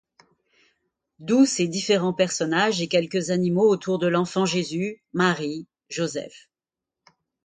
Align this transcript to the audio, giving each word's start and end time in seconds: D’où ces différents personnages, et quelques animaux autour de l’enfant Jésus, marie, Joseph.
D’où 1.19 1.45
ces 1.45 1.67
différents 1.67 2.11
personnages, 2.15 2.81
et 2.81 2.87
quelques 2.87 3.29
animaux 3.29 3.69
autour 3.69 3.99
de 3.99 4.07
l’enfant 4.07 4.47
Jésus, 4.47 4.99
marie, 5.13 5.67
Joseph. 5.89 6.49